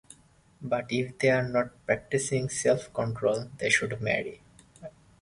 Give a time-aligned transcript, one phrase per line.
[0.63, 4.41] But if they are not practicing self-control, they should marry.